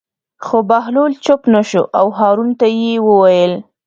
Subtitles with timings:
[0.45, 3.53] خو بهلول چوپ نه شو او هارون ته یې وویل.